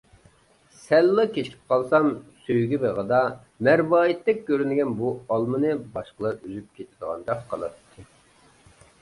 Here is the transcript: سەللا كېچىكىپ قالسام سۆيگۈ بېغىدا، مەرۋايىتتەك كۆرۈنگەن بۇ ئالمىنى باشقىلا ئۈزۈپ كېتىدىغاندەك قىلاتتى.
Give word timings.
سەللا 0.75 1.25
كېچىكىپ 1.33 1.67
قالسام 1.73 2.07
سۆيگۈ 2.47 2.79
بېغىدا، 2.85 3.19
مەرۋايىتتەك 3.69 4.41
كۆرۈنگەن 4.49 4.97
بۇ 5.03 5.13
ئالمىنى 5.37 5.77
باشقىلا 5.99 6.35
ئۈزۈپ 6.41 6.75
كېتىدىغاندەك 6.81 7.47
قىلاتتى. 7.55 8.09